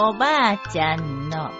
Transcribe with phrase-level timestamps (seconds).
[0.00, 1.50] おばあちゃんの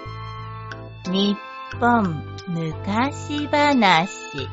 [1.10, 1.36] 日
[1.80, 4.48] 本昔話。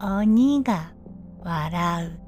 [0.00, 0.94] 鬼が
[1.44, 2.25] 笑う。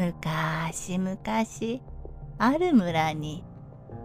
[0.00, 1.82] むかしむかし
[2.38, 3.44] ある村に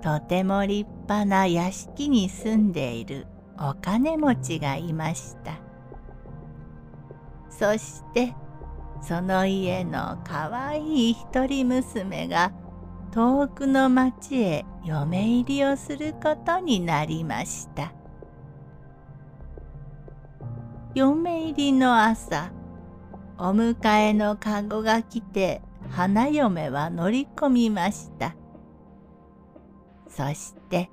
[0.02, 3.26] とても立派な屋敷に住んでいる
[3.58, 5.58] お金持ちがいました。
[7.50, 8.36] そして
[9.02, 12.52] その家のかわいい一人娘が
[13.14, 17.94] 遠くの町へ嫁入りをすることになりました。
[20.94, 22.52] 嫁入りの朝
[23.38, 28.36] お迎えの籠が来て花嫁は乗り込みました。
[30.08, 30.90] そして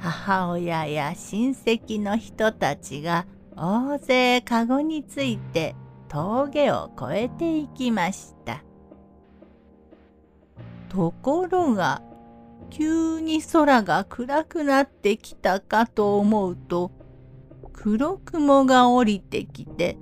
[0.00, 3.26] 母親や親戚の人たちが
[3.56, 5.76] 大勢かごについて
[6.08, 8.62] 峠を越えていきました。
[10.88, 12.02] ところが
[12.68, 16.90] 急に空が暗くなってきたかと思うと
[17.72, 19.96] 黒雲が降りてきて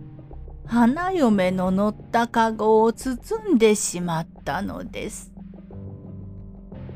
[0.71, 5.33] 花嫁の乗ったかごを包んでしまったのです。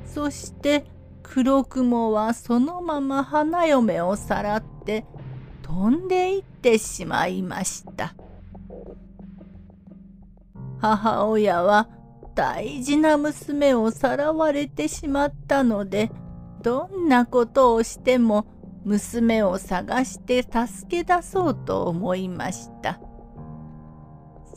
[0.06, 0.86] そして
[1.24, 5.04] 黒雲はそのまま花嫁をさらって
[5.62, 8.14] 飛んでいってしまいました。
[10.80, 11.88] 母親は
[12.36, 16.12] 大事な娘をさらわれてしまったので
[16.62, 18.46] どんなことをしても
[18.84, 23.00] 娘を探して助け出そうと思いました。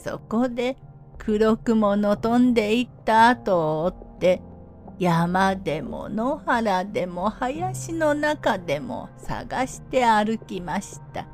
[0.08, 0.78] そこで
[1.18, 4.42] 黒雲の飛んでいった後を追って
[5.00, 11.28] 山でも野原でも林の中でも探して歩きました。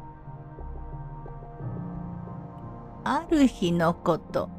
[3.03, 4.49] ある日のこと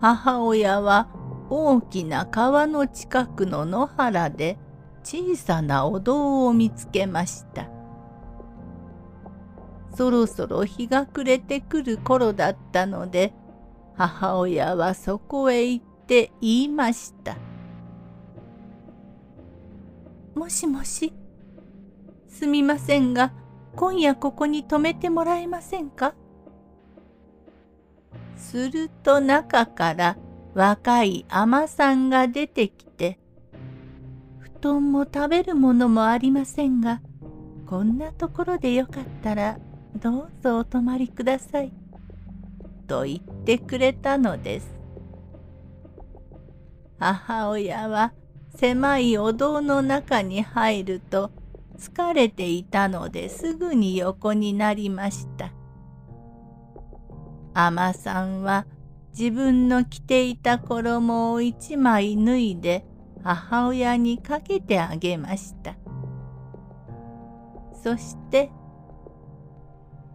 [0.00, 1.08] 母親は
[1.50, 4.58] 大きな川の近くの野原で
[5.02, 7.77] 小さなお堂を見つけました。
[9.98, 13.34] そろそろ日が暮れてくる頃だったので
[13.96, 17.36] 母親はそこへ行って言いました。
[20.36, 21.12] もしもし、
[22.28, 23.32] すみませんが、
[23.74, 26.14] 今夜ここに泊めてもらえませんか？
[28.36, 30.16] すると中から
[30.54, 33.18] 若い海女さんが出てきて、
[34.38, 37.02] 布団も食べるものもありませんが、
[37.66, 39.58] こんなところでよかったら
[39.96, 41.72] どうぞお泊まりください。
[42.86, 44.74] と言ってくれたのです。
[46.98, 48.12] 母親は
[48.56, 51.30] 狭いお堂の中に入ると
[51.78, 55.52] 疲れていたのですぐに横になりました。
[57.54, 58.66] 海女さんは
[59.16, 62.84] 自分の着ていた衣を一枚脱いで
[63.22, 65.76] 母親にかけてあげました。
[67.82, 68.50] そして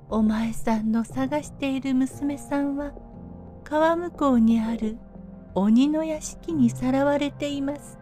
[0.09, 2.91] お前さんの探している娘さんは
[3.63, 4.97] 川向こうにある
[5.55, 7.99] 鬼の屋敷にさらわれています。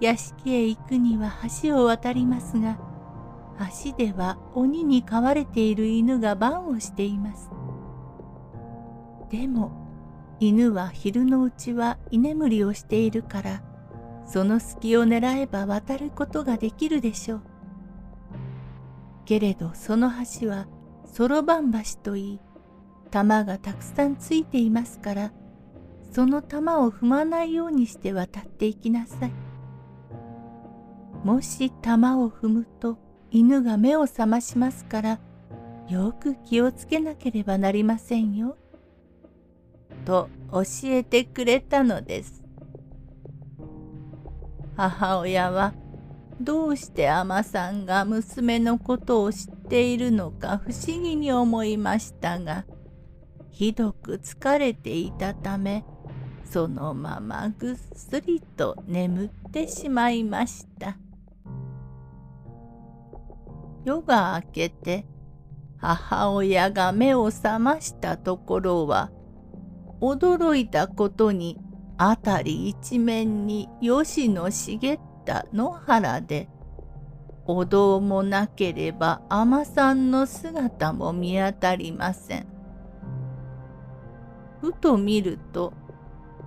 [0.00, 1.32] 屋敷へ行くには
[1.62, 2.78] 橋を渡りますが、
[3.84, 7.50] 橋では鬼に飼われている犬が番をしています。
[9.30, 9.72] でも、
[10.38, 13.62] 犬は昼のうちは居眠りをしているから、
[14.26, 17.42] その隙を狙えば渡ることができるでしょう。
[19.26, 20.10] けれどその
[20.40, 20.66] 橋は
[21.12, 22.40] そろばん橋といい
[23.10, 25.32] 玉がたくさんついていますから
[26.12, 29.32] その玉を踏まないようにして渡っていきなさい。
[31.24, 32.98] もし玉を踏むと
[33.30, 35.20] 犬が目を覚ましますから
[35.88, 38.56] よく気をつけなければなりませんよ。
[40.04, 42.44] と教えてくれたのです。
[44.76, 45.74] 母親は
[46.40, 52.64] どうして海女さんが娘のことを知っているのか不思議に思いましたが
[53.50, 55.84] ひどく疲れていたため
[56.44, 60.96] そのままぐっすりと眠ってしまいました。
[63.86, 65.06] 夜が明けて
[65.78, 69.12] 母親が目を覚ましたところは
[70.00, 71.56] 驚いたことに
[71.96, 76.48] 辺り一面に吉野茂た野原で
[77.44, 82.46] お堂もなければ海女さんの姿も見当たりません。
[84.60, 85.74] ふと見ると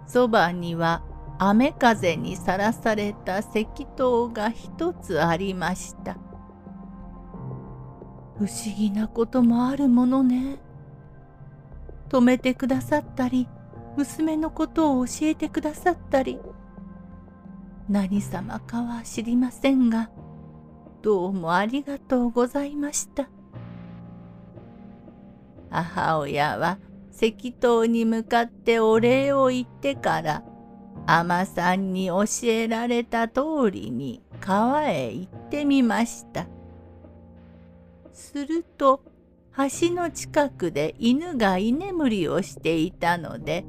[0.08, 1.04] そばには
[1.38, 3.66] 雨風にさらされた石
[3.96, 6.18] 塔が一つありました。
[8.38, 10.60] 不思議なこともあるものね。
[12.10, 13.48] 止めてくださったり、
[13.96, 16.40] 娘のことを教えてくださったり、
[17.90, 20.12] 何様かは知りませんが、
[21.02, 23.28] どうもありがとうございました。
[25.72, 26.78] 母親は
[27.12, 30.44] 石塔に向かってお礼を言ってから、
[31.08, 33.42] 尼さんに教えられた通
[33.72, 36.48] りに川へ行ってみました。
[38.14, 39.02] すると
[39.58, 43.66] 橋の近くで犬が居眠りをしていたので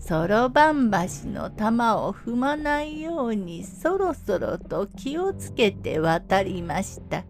[0.00, 7.24] そろばん橋の玉を踏まないようにそろそろと気をつけて渡りました。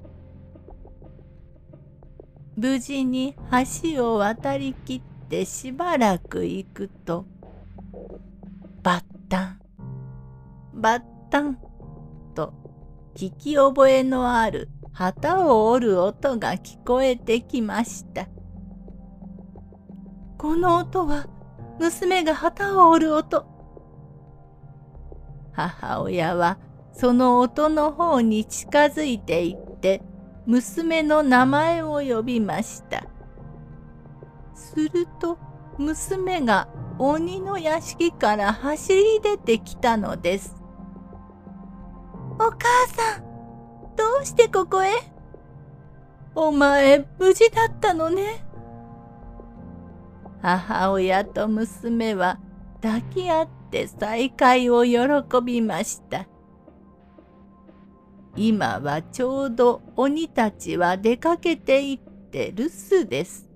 [2.57, 3.35] 無事に
[3.93, 7.27] 橋を渡りきってしばらく行くと
[8.83, 9.61] バッタン
[10.75, 11.59] バッタン
[12.35, 12.55] と
[13.15, 18.29] 聞き覚えのある旗を折る音が聞こえてきました。
[20.39, 21.27] この音は
[21.81, 23.47] 娘が旗を折る音。
[25.53, 26.59] 母親は
[26.93, 30.03] その音の方に近づいていって
[30.45, 33.05] 娘の名前を呼びました。
[34.55, 35.39] すると
[35.79, 36.69] 娘が
[36.99, 40.55] 鬼の屋敷から走り出てきたのです。
[42.35, 43.23] お母さん
[43.97, 44.91] どうしてここへ？
[46.35, 48.45] お前、無事だったのね。
[50.43, 52.39] 母親と娘は
[52.83, 54.99] 抱き合って再会を喜
[55.45, 56.27] びました。
[58.37, 63.49] 今はちょうど鬼たちは出かけていって留守です。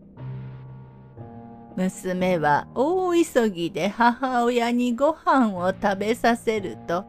[1.77, 7.05] 娘は大急ぎで母親にご飯を食べさせると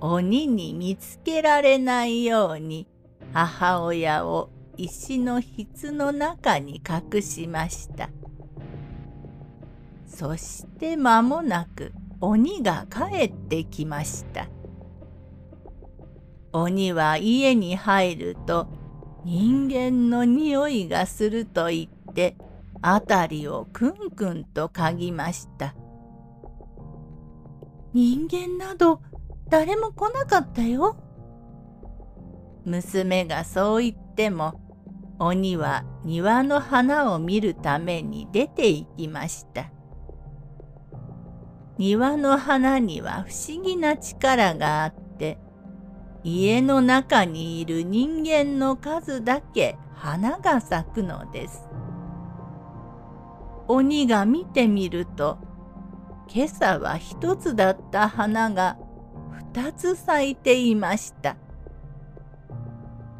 [0.00, 2.86] 鬼に見つけられないように
[3.32, 8.08] 母親を石の棺の中に隠しました。
[10.18, 14.48] そして間もなく鬼が帰ってきました。
[16.52, 18.66] 鬼は家に入ると
[19.24, 22.36] 人間の匂いがすると言って
[22.82, 25.76] 辺りをくんくんと嗅ぎました。
[27.94, 29.00] 人間など
[29.48, 30.96] 誰も来なかったよ。
[32.64, 34.60] 娘がそう言っても
[35.20, 39.70] 鬼は庭の花を見るために出て行きました。
[41.78, 45.38] 庭の花には不思議な力があって
[46.24, 51.68] 家の中にいる人間の数だけ花が咲くのです。
[53.68, 55.38] 鬼が見てみると
[56.28, 58.76] 今朝は一つだった花が
[59.54, 61.36] 二つ咲いていました。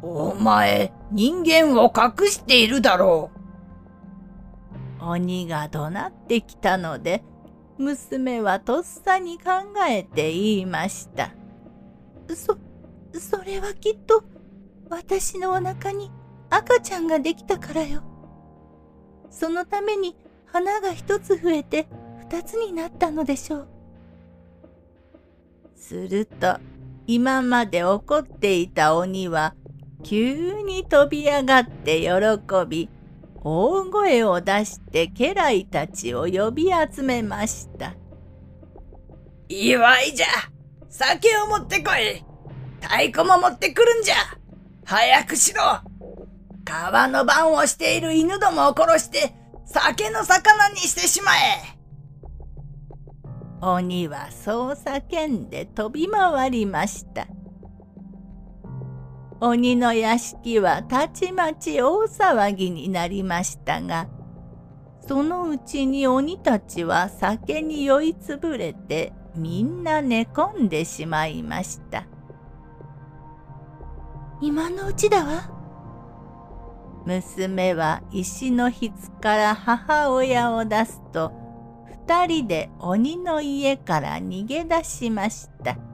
[0.01, 3.31] お前、人間を隠しているだろ
[5.01, 5.05] う。
[5.05, 7.23] 鬼が怒鳴ってきたので、
[7.79, 9.51] 娘はとっさに考
[9.87, 11.31] えて言いました。
[12.27, 12.57] そ、
[13.17, 14.23] それはきっと、
[14.89, 16.11] 私のお腹に
[16.49, 18.03] 赤ちゃんができたからよ。
[19.29, 20.15] そのために
[20.45, 21.87] 花が一つ増えて
[22.19, 23.67] 二つになったのでしょう。
[25.75, 26.57] すると、
[27.07, 29.55] 今まで怒っていた鬼は
[30.03, 32.09] 急に飛び上がって喜
[32.67, 32.89] び
[33.41, 37.95] 大声を出して家来たちを呼び集めました。
[39.47, 40.27] 祝いじゃ
[40.89, 42.23] 酒を持ってこい。
[42.81, 44.15] 太鼓も持ってくるんじゃ。
[44.85, 45.61] 早くしろ。
[46.65, 49.33] 川の番をしている犬どもを殺して
[49.65, 51.79] 酒の魚にしてしまえ。
[53.61, 57.27] 鬼はそう叫んで飛び回りました。
[59.41, 64.07] 鬼の屋敷はたちまち大騒ぎになりましたが
[65.07, 72.05] そのうちに鬼たちは酒に酔いつぶれてみんな寝込んでしまいました
[74.41, 75.49] 今のうちだわ
[77.05, 78.91] 娘は石の棺
[79.21, 81.31] から母親を出すと
[82.07, 85.88] 二人で鬼の家から逃げ出しました。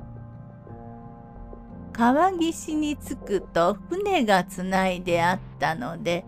[1.98, 6.26] 川岸に着くと船がつないであったので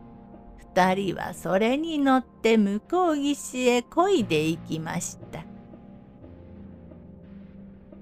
[0.74, 5.44] 二人はそれに乗って向こう岸へ漕いで行きました。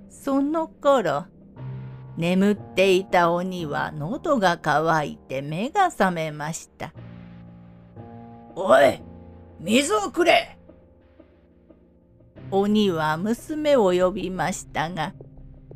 [0.10, 1.26] その頃
[2.18, 6.94] 眠っていた鬼は喉が渇いて目が覚めました。
[8.56, 9.02] おい
[9.60, 10.60] 水をくれ。
[12.52, 15.14] 鬼は娘を呼びましたが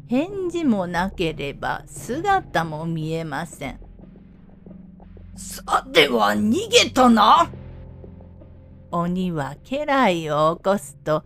[0.09, 3.79] 返事もなければ姿も見えません。
[5.35, 7.47] さては逃げたな
[8.89, 11.23] 鬼は家来を起こすと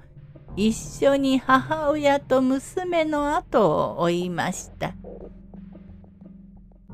[0.58, 4.94] 一緒に母親と娘の後を追いました。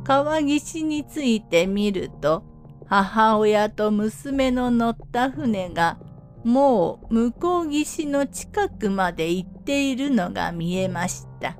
[0.03, 2.43] 川岸についてみると
[2.85, 5.97] 母親と娘の乗った船が
[6.43, 11.57] もう向こう岸の近くまで行っているのが見えました。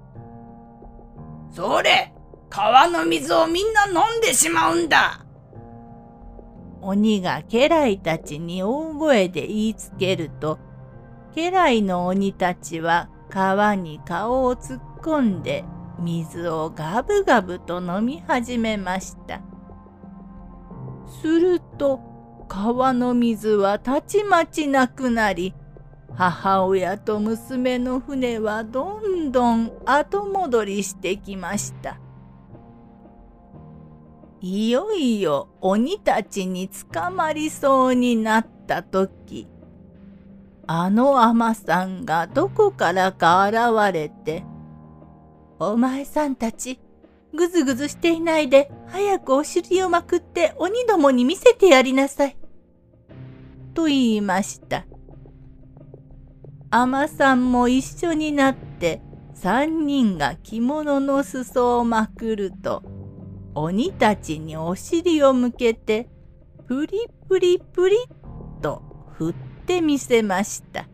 [1.59, 2.13] それ？
[2.49, 5.25] 川の水をみんな飲んでしまうんだ
[6.79, 10.57] 鬼が家来たちに大声で言いつけると
[11.35, 15.65] 家来の鬼たちは川に顔を突っ込んで
[15.99, 19.41] 水をガブガブと飲み始めました。
[21.21, 21.99] すると
[22.47, 25.53] 川の水はたちまちなくなり
[26.15, 31.99] 母親と娘の船はどんどん後戻りしてきました。
[34.41, 39.47] いよいよ鬼たちに捕まりそうになった時
[40.65, 44.45] あの尼さんがどこからか現れて
[45.59, 46.79] 「お前さんたち
[47.33, 52.37] ぐずぐずしていないで早くお尻をまくって鬼どもに見せてやりなさい」
[53.75, 54.85] と言いました。
[56.71, 59.01] 尼さんも一緒になって
[59.33, 62.83] 三人が着物の裾をまくると
[63.55, 66.07] 鬼たちにお尻を向けて
[66.67, 68.83] プリプリプリっと
[69.17, 69.33] 振っ
[69.65, 70.87] てみせました。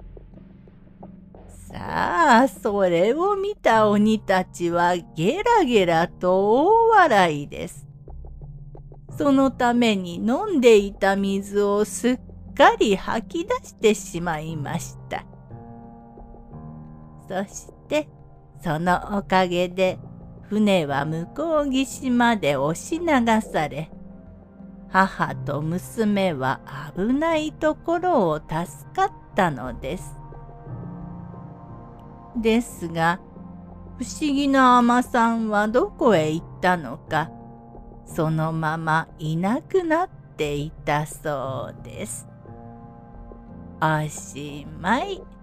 [1.50, 7.86] さあそれを見た鬼たちはゲラゲラと大笑いです。
[9.18, 12.20] そのために飲んでいた水をすっ
[12.56, 15.26] かり吐き出してしまいました。
[17.28, 18.08] そして
[18.64, 20.00] そのおかげで
[20.50, 23.06] 船は向こう岸まで押し流
[23.42, 23.90] され
[24.90, 26.62] 母と娘は
[26.96, 28.56] 危ないところを助
[28.96, 30.16] かったのです。
[32.38, 33.20] ですが
[33.98, 37.30] 不思議な尼さんはどこへ行ったのか
[38.06, 42.28] そのままいなくなっていたそうです。
[43.82, 45.35] おしまい。